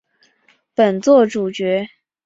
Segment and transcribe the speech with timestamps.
[0.73, 1.85] 本作主角。